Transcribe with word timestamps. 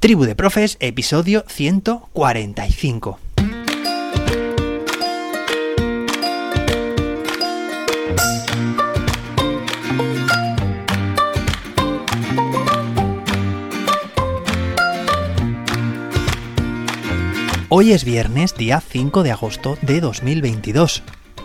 Tribu 0.00 0.26
de 0.26 0.36
Profes, 0.36 0.76
episodio 0.78 1.44
145. 1.48 3.18
Hoy 17.68 17.90
es 17.90 18.04
viernes, 18.04 18.54
día 18.54 18.80
5 18.80 19.24
de 19.24 19.32
agosto 19.32 19.76
de 19.82 20.00
2022 20.00 21.02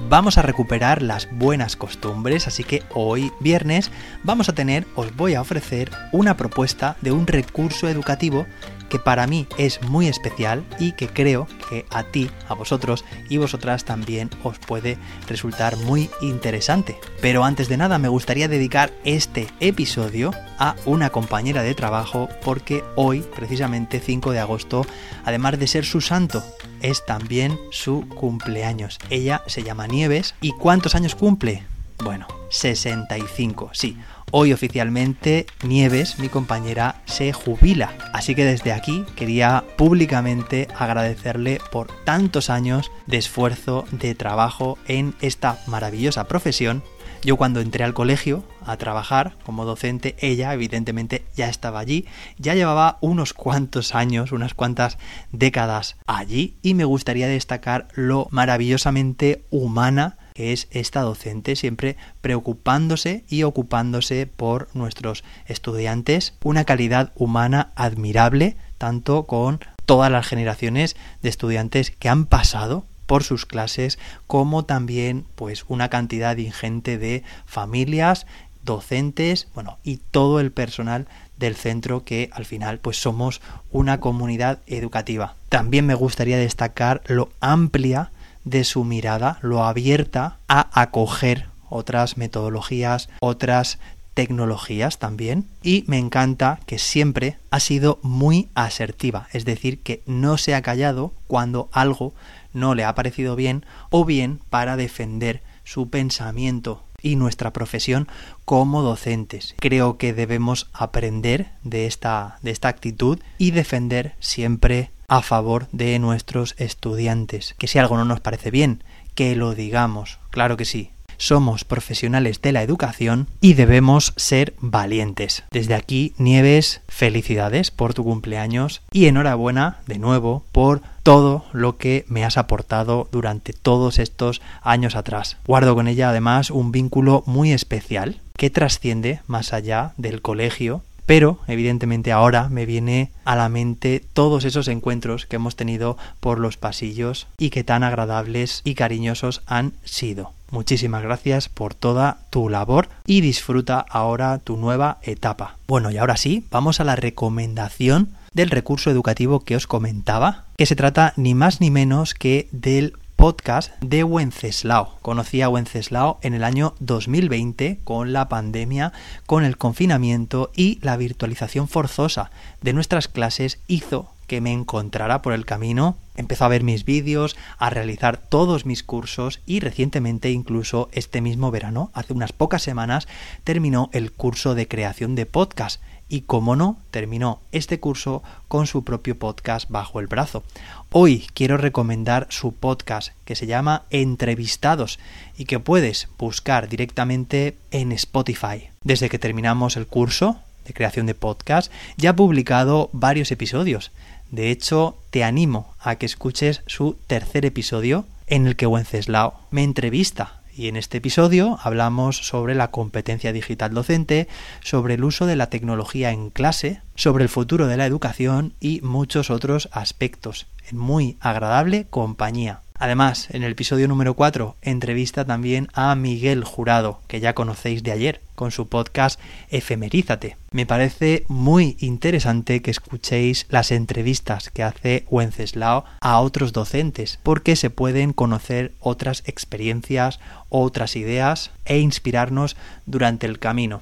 vamos 0.10 0.38
a 0.38 0.42
recuperar 0.42 1.02
las 1.02 1.28
buenas 1.32 1.76
costumbres, 1.76 2.48
así 2.48 2.64
que 2.64 2.84
hoy 2.94 3.32
viernes 3.40 3.92
vamos 4.24 4.50
a 4.50 4.54
tener, 4.54 4.86
os 4.96 5.16
voy 5.16 5.36
a 5.36 5.42
ofrecer 5.42 5.92
una 6.12 6.38
propuesta 6.38 6.98
de 7.02 7.12
un 7.12 7.28
recurso 7.28 7.88
educativo 7.88 8.46
que 8.94 9.00
para 9.00 9.26
mí 9.26 9.48
es 9.58 9.82
muy 9.82 10.08
especial 10.08 10.64
y 10.78 10.92
que 10.92 11.08
creo 11.08 11.48
que 11.68 11.88
a 11.90 12.04
ti, 12.04 12.30
a 12.48 12.54
vosotros 12.54 13.04
y 13.28 13.38
vosotras 13.38 13.86
también 13.86 14.30
os 14.44 14.60
puede 14.60 15.00
resultar 15.28 15.78
muy 15.78 16.12
interesante. 16.22 17.00
Pero 17.20 17.44
antes 17.44 17.70
de 17.70 17.78
nada 17.78 17.98
me 17.98 18.08
gustaría 18.08 18.48
dedicar 18.48 18.94
este 19.04 19.48
episodio 19.60 20.30
a 20.60 20.76
una 20.86 21.10
compañera 21.10 21.64
de 21.64 21.74
trabajo 21.74 22.30
porque 22.44 22.84
hoy, 22.96 23.26
precisamente 23.36 24.00
5 24.00 24.32
de 24.32 24.40
agosto, 24.42 24.86
además 25.26 25.58
de 25.58 25.66
ser 25.66 25.86
su 25.86 26.00
santo, 26.00 26.44
es 26.80 27.04
también 27.04 27.60
su 27.72 28.08
cumpleaños. 28.10 29.00
Ella 29.10 29.42
se 29.48 29.64
llama 29.64 29.88
Nieves 29.88 30.36
y 30.40 30.52
¿cuántos 30.52 30.94
años 30.94 31.16
cumple? 31.16 31.64
Bueno, 32.04 32.28
65, 32.52 33.72
sí. 33.74 33.98
Hoy 34.36 34.52
oficialmente 34.52 35.46
Nieves, 35.64 36.18
mi 36.18 36.28
compañera, 36.28 37.04
se 37.06 37.34
jubila. 37.34 37.94
Así 38.14 38.34
que 38.34 38.44
desde 38.44 38.72
aquí 38.74 39.06
quería 39.16 39.64
públicamente 39.78 40.68
agradecerle 40.76 41.62
por 41.72 41.92
tantos 42.04 42.50
años 42.50 42.92
de 43.06 43.18
esfuerzo, 43.18 43.86
de 43.92 44.16
trabajo 44.16 44.80
en 44.88 45.14
esta 45.22 45.60
maravillosa 45.68 46.28
profesión 46.28 46.82
yo 47.24 47.38
cuando 47.38 47.62
entré 47.62 47.86
al 47.86 47.94
colegio 47.94 48.44
a 48.66 48.76
trabajar 48.76 49.38
como 49.46 49.64
docente, 49.64 50.16
ella 50.20 50.54
evidentemente 50.54 51.24
ya 51.36 51.48
estaba 51.48 51.80
allí, 51.80 52.06
ya 52.38 52.54
llevaba 52.54 52.98
unos 53.00 53.34
cuantos 53.34 53.96
años, 53.96 54.34
unas 54.34 54.54
cuantas 54.54 54.98
décadas 55.32 55.96
allí 56.06 56.58
y 56.62 56.74
me 56.74 56.84
gustaría 56.84 57.28
destacar 57.28 57.88
lo 57.94 58.28
maravillosamente 58.30 59.46
humana 59.52 60.18
que 60.34 60.54
es 60.54 60.68
esta 60.72 61.02
docente, 61.02 61.56
siempre 61.56 61.96
preocupándose 62.22 63.24
y 63.30 63.44
ocupándose 63.44 64.28
por 64.28 64.68
nuestros 64.74 65.24
estudiantes, 65.46 66.34
una 66.44 66.66
calidad 66.66 67.12
humana 67.16 67.72
admirable, 67.76 68.56
tanto 68.78 69.24
con 69.24 69.60
todas 69.86 70.12
las 70.12 70.28
generaciones 70.28 70.96
de 71.22 71.30
estudiantes 71.30 71.92
que 71.92 72.10
han 72.10 72.26
pasado 72.26 72.86
por 73.06 73.24
sus 73.24 73.46
clases, 73.46 74.00
como 74.28 74.66
también 74.66 75.26
pues 75.36 75.66
una 75.68 75.90
cantidad 75.90 76.38
ingente 76.38 76.98
de 76.98 77.24
familias, 77.46 78.26
docentes, 78.64 79.48
bueno, 79.54 79.78
y 79.84 79.98
todo 79.98 80.40
el 80.40 80.52
personal 80.52 81.06
del 81.38 81.56
centro 81.56 82.06
que 82.06 82.30
al 82.32 82.46
final 82.46 82.80
pues 82.80 82.98
somos 83.02 83.42
una 83.72 84.00
comunidad 84.00 84.60
educativa. 84.68 85.36
También 85.50 85.86
me 85.86 85.96
gustaría 85.96 86.38
destacar 86.38 87.02
lo 87.08 87.30
amplia 87.42 88.12
de 88.44 88.64
su 88.64 88.84
mirada, 88.84 89.40
lo 89.42 89.64
abierta 89.64 90.38
a 90.48 90.82
acoger 90.82 91.48
otras 91.70 92.18
metodologías, 92.18 93.10
otras 93.20 93.80
tecnologías 94.14 95.00
también 95.00 95.48
y 95.64 95.86
me 95.88 95.98
encanta 95.98 96.60
que 96.66 96.78
siempre 96.78 97.38
ha 97.50 97.60
sido 97.60 98.00
muy 98.04 98.50
asertiva, 98.54 99.28
es 99.34 99.46
decir, 99.46 99.82
que 99.82 100.04
no 100.06 100.38
se 100.38 100.54
ha 100.56 100.62
callado 100.62 101.14
cuando 101.28 101.70
algo 101.72 102.14
no 102.54 102.76
le 102.76 102.84
ha 102.84 102.94
parecido 102.94 103.36
bien 103.36 103.66
o 103.90 104.06
bien 104.06 104.40
para 104.50 104.78
defender 104.78 105.42
su 105.64 105.90
pensamiento 105.90 106.84
y 107.02 107.16
nuestra 107.16 107.52
profesión 107.52 108.08
como 108.46 108.82
docentes. 108.82 109.56
Creo 109.60 109.98
que 109.98 110.14
debemos 110.14 110.70
aprender 110.74 111.50
de 111.64 111.86
esta, 111.86 112.38
de 112.42 112.52
esta 112.52 112.70
actitud 112.70 113.20
y 113.38 113.52
defender 113.52 114.16
siempre 114.20 114.92
a 115.08 115.22
favor 115.22 115.68
de 115.72 115.98
nuestros 116.00 116.56
estudiantes. 116.58 117.56
Que 117.58 117.68
si 117.68 117.80
algo 117.80 117.98
no 117.98 118.06
nos 118.06 118.20
parece 118.20 118.52
bien, 118.52 118.84
que 119.16 119.36
lo 119.36 119.54
digamos. 119.56 120.20
Claro 120.32 120.58
que 120.58 120.66
sí, 120.66 120.92
somos 121.18 121.64
profesionales 121.64 122.42
de 122.42 122.52
la 122.52 122.64
educación 122.64 123.28
y 123.40 123.54
debemos 123.54 124.14
ser 124.18 124.54
valientes. 124.60 125.44
Desde 125.52 125.74
aquí, 125.74 126.14
Nieves, 126.18 126.82
felicidades 126.88 127.72
por 127.72 127.94
tu 127.94 128.04
cumpleaños 128.04 128.82
y 128.92 129.06
enhorabuena 129.06 129.78
de 129.88 130.00
nuevo 130.00 130.44
por 130.52 130.82
todo 131.04 131.46
lo 131.52 131.78
que 131.78 132.06
me 132.08 132.26
has 132.26 132.38
aportado 132.38 133.08
durante 133.12 133.54
todos 133.54 134.00
estos 134.00 134.42
años 134.62 134.96
atrás. 134.96 135.38
Guardo 135.46 135.76
con 135.76 135.88
ella 135.88 136.10
además 136.10 136.50
un 136.50 136.72
vínculo 136.72 137.24
muy 137.26 137.52
especial 137.52 138.20
que 138.38 138.50
trasciende 138.50 139.22
más 139.28 139.54
allá 139.54 139.94
del 139.98 140.22
colegio 140.22 140.82
pero, 141.06 141.40
evidentemente, 141.48 142.12
ahora 142.12 142.50
me 142.50 142.66
viene 142.66 143.12
a 143.26 143.36
la 143.36 143.50
mente 143.50 144.04
todos 144.14 144.46
esos 144.46 144.68
encuentros 144.68 145.26
que 145.26 145.36
hemos 145.36 145.56
tenido 145.56 145.98
por 146.20 146.40
los 146.40 146.58
pasillos 146.58 147.28
y 147.38 147.50
que 147.50 147.64
tan 147.64 147.84
agradables 147.84 148.62
y 148.64 148.76
cariñosos 148.76 149.42
han 149.46 149.74
sido. 149.84 150.32
Muchísimas 150.52 151.02
gracias 151.02 151.50
por 151.50 151.74
toda 151.74 152.20
tu 152.30 152.48
labor 152.48 152.88
y 153.06 153.22
disfruta 153.22 153.80
ahora 153.80 154.38
tu 154.38 154.56
nueva 154.56 155.00
etapa. 155.02 155.58
Bueno, 155.68 155.90
y 155.90 155.98
ahora 155.98 156.16
sí, 156.16 156.46
vamos 156.52 156.80
a 156.80 156.84
la 156.84 156.96
recomendación 156.96 158.10
del 158.34 158.52
recurso 158.52 158.92
educativo 158.92 159.40
que 159.42 159.56
os 159.56 159.68
comentaba, 159.68 160.46
que 160.58 160.66
se 160.66 160.76
trata 160.76 161.14
ni 161.16 161.34
más 161.34 161.60
ni 161.60 161.72
menos 161.72 162.14
que 162.14 162.48
del 162.52 162.94
podcast 163.24 163.72
de 163.80 164.04
Wenceslao. 164.04 164.98
Conocí 165.02 165.42
a 165.42 165.48
Wenceslao 165.48 166.20
en 166.24 166.34
el 166.34 166.44
año 166.44 166.76
2020 166.82 167.80
con 167.86 168.12
la 168.12 168.28
pandemia, 168.28 168.92
con 169.26 169.46
el 169.46 169.56
confinamiento 169.56 170.52
y 170.54 170.78
la 170.82 170.98
virtualización 170.98 171.70
forzosa 171.70 172.32
de 172.60 172.74
nuestras 172.74 173.08
clases 173.08 173.60
hizo 173.68 174.10
que 174.28 174.42
me 174.42 174.52
encontrara 174.52 175.22
por 175.22 175.32
el 175.32 175.46
camino, 175.46 175.96
empezó 176.18 176.44
a 176.44 176.50
ver 176.50 176.64
mis 176.64 176.84
vídeos, 176.84 177.38
a 177.60 177.70
realizar 177.70 178.18
todos 178.18 178.66
mis 178.66 178.84
cursos 178.84 179.40
y 179.46 179.62
recientemente 179.62 180.30
incluso 180.30 180.90
este 180.92 181.22
mismo 181.22 181.50
verano, 181.50 181.92
hace 181.94 182.12
unas 182.12 182.34
pocas 182.34 182.62
semanas, 182.62 183.08
terminó 183.46 183.90
el 183.94 184.12
curso 184.12 184.54
de 184.54 184.68
creación 184.68 185.16
de 185.16 185.26
podcast 185.26 185.82
y 186.14 186.22
como 186.22 186.56
no, 186.56 186.78
terminó 186.92 187.42
este 187.52 187.80
curso 187.80 188.22
con 188.48 188.68
su 188.68 188.84
propio 188.84 189.18
podcast 189.18 189.68
bajo 189.72 190.00
el 190.00 190.06
brazo. 190.06 190.44
Hoy 190.92 191.26
quiero 191.34 191.58
recomendar 191.58 192.28
su 192.30 192.54
podcast 192.54 193.14
que 193.26 193.36
se 193.36 193.48
llama 193.48 193.86
Entrevistados 193.90 195.00
y 195.36 195.46
que 195.46 195.60
puedes 195.60 196.10
buscar 196.20 196.70
directamente 196.70 197.58
en 197.72 197.92
Spotify. 197.94 198.70
Desde 198.84 199.10
que 199.10 199.18
terminamos 199.18 199.76
el 199.76 199.88
curso 199.88 200.38
de 200.66 200.74
creación 200.76 201.08
de 201.08 201.16
podcast, 201.16 201.72
ya 201.98 202.12
ha 202.12 202.16
publicado 202.16 202.92
varios 202.94 203.32
episodios 203.32 203.92
de 204.34 204.50
hecho, 204.50 204.98
te 205.12 205.24
animo 205.24 205.76
a 205.80 205.98
que 205.98 206.08
escuches 206.08 206.64
su 206.66 206.98
tercer 207.06 207.46
episodio 207.46 208.06
en 208.26 208.48
el 208.48 208.56
que 208.56 208.66
Wenceslao 208.66 209.40
me 209.52 209.64
entrevista 209.64 210.42
y 210.56 210.68
en 210.68 210.76
este 210.76 210.98
episodio 210.98 211.58
hablamos 211.64 212.18
sobre 212.18 212.56
la 212.56 212.72
competencia 212.72 213.34
digital 213.34 213.74
docente, 213.74 214.28
sobre 214.62 214.96
el 214.96 215.04
uso 215.04 215.26
de 215.26 215.36
la 215.36 215.50
tecnología 215.50 216.12
en 216.12 216.30
clase, 216.30 216.82
sobre 216.96 217.24
el 217.24 217.30
futuro 217.30 217.68
de 217.68 217.78
la 217.78 217.86
educación 217.86 218.54
y 218.60 218.82
muchos 218.82 219.30
otros 219.30 219.70
aspectos, 219.72 220.48
en 220.70 220.78
muy 220.78 221.18
agradable 221.20 221.86
compañía. 221.90 222.62
Además, 222.84 223.30
en 223.30 223.44
el 223.44 223.54
episodio 223.54 223.88
número 223.88 224.14
4 224.14 224.58
entrevista 224.62 225.24
también 225.24 225.70
a 225.72 225.96
Miguel 225.96 226.44
Jurado, 226.44 227.00
que 227.08 227.22
ya 227.22 227.34
conocéis 227.34 227.82
de 227.82 227.94
ayer, 227.94 228.20
con 228.36 228.52
su 228.52 228.68
podcast 228.68 229.22
Efemerízate. 229.50 230.36
Me 230.52 230.66
parece 230.66 231.24
muy 231.30 231.78
interesante 231.80 232.62
que 232.62 232.72
escuchéis 232.72 233.46
las 233.48 233.72
entrevistas 233.72 234.50
que 234.50 234.64
hace 234.64 235.06
Wenceslao 235.10 235.86
a 236.02 236.20
otros 236.20 236.52
docentes, 236.52 237.20
porque 237.24 237.56
se 237.56 237.70
pueden 237.70 238.12
conocer 238.12 238.74
otras 238.82 239.24
experiencias, 239.28 240.20
otras 240.50 240.98
ideas 240.98 241.52
e 241.64 241.80
inspirarnos 241.80 242.58
durante 242.86 243.28
el 243.28 243.40
camino. 243.40 243.82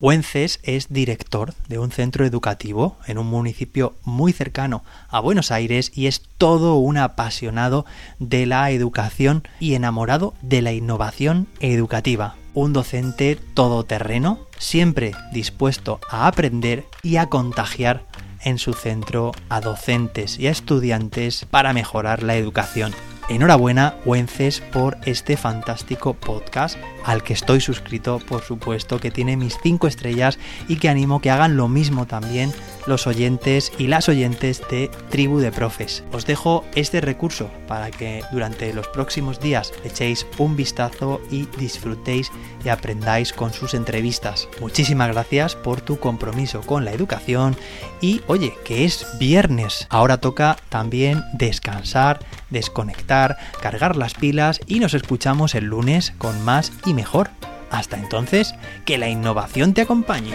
Wences 0.00 0.60
es 0.62 0.86
director 0.90 1.54
de 1.66 1.80
un 1.80 1.90
centro 1.90 2.24
educativo 2.24 2.96
en 3.08 3.18
un 3.18 3.26
municipio 3.26 3.96
muy 4.04 4.32
cercano 4.32 4.84
a 5.08 5.18
Buenos 5.18 5.50
Aires 5.50 5.90
y 5.92 6.06
es 6.06 6.22
todo 6.38 6.76
un 6.76 6.98
apasionado 6.98 7.84
de 8.20 8.46
la 8.46 8.70
educación 8.70 9.42
y 9.58 9.74
enamorado 9.74 10.34
de 10.40 10.62
la 10.62 10.72
innovación 10.72 11.48
educativa. 11.58 12.36
Un 12.54 12.72
docente 12.72 13.40
todoterreno, 13.54 14.38
siempre 14.56 15.14
dispuesto 15.32 15.98
a 16.08 16.28
aprender 16.28 16.86
y 17.02 17.16
a 17.16 17.26
contagiar 17.26 18.04
en 18.44 18.58
su 18.58 18.74
centro 18.74 19.32
a 19.48 19.60
docentes 19.60 20.38
y 20.38 20.46
a 20.46 20.52
estudiantes 20.52 21.44
para 21.50 21.72
mejorar 21.72 22.22
la 22.22 22.36
educación. 22.36 22.92
Enhorabuena, 23.28 23.96
Wences, 24.04 24.60
por 24.60 24.96
este 25.04 25.36
fantástico 25.36 26.14
podcast 26.14 26.78
al 27.04 27.22
que 27.22 27.32
estoy 27.32 27.60
suscrito, 27.60 28.18
por 28.18 28.42
supuesto, 28.42 29.00
que 29.00 29.10
tiene 29.10 29.36
mis 29.36 29.56
5 29.62 29.86
estrellas 29.86 30.38
y 30.68 30.76
que 30.76 30.88
animo 30.88 31.20
que 31.20 31.30
hagan 31.30 31.56
lo 31.56 31.68
mismo 31.68 32.06
también 32.06 32.52
los 32.86 33.06
oyentes 33.06 33.72
y 33.78 33.86
las 33.86 34.08
oyentes 34.08 34.62
de 34.70 34.90
Tribu 35.10 35.38
de 35.38 35.52
Profes. 35.52 36.04
Os 36.12 36.26
dejo 36.26 36.64
este 36.74 37.00
recurso 37.00 37.50
para 37.66 37.90
que 37.90 38.22
durante 38.32 38.72
los 38.72 38.88
próximos 38.88 39.40
días 39.40 39.72
echéis 39.84 40.26
un 40.38 40.56
vistazo 40.56 41.20
y 41.30 41.46
disfrutéis 41.58 42.30
y 42.64 42.68
aprendáis 42.68 43.32
con 43.32 43.52
sus 43.52 43.74
entrevistas. 43.74 44.48
Muchísimas 44.60 45.08
gracias 45.08 45.54
por 45.54 45.80
tu 45.80 45.98
compromiso 45.98 46.62
con 46.62 46.84
la 46.84 46.92
educación 46.92 47.56
y 48.00 48.22
oye, 48.26 48.54
que 48.64 48.84
es 48.84 49.06
viernes. 49.18 49.86
Ahora 49.90 50.18
toca 50.18 50.56
también 50.68 51.22
descansar, 51.34 52.20
desconectar, 52.50 53.36
cargar 53.60 53.96
las 53.96 54.14
pilas 54.14 54.60
y 54.66 54.80
nos 54.80 54.94
escuchamos 54.94 55.54
el 55.54 55.66
lunes 55.66 56.12
con 56.18 56.44
más 56.44 56.72
y 56.84 56.94
mejor. 56.94 57.30
Hasta 57.70 57.96
entonces, 57.96 58.54
que 58.86 58.98
la 58.98 59.08
innovación 59.08 59.74
te 59.74 59.82
acompañe. 59.82 60.32